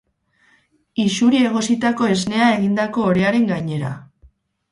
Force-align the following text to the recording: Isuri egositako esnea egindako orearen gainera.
Isuri 1.03 1.41
egositako 1.49 2.09
esnea 2.15 2.47
egindako 2.55 3.05
orearen 3.13 3.47
gainera. 3.53 3.93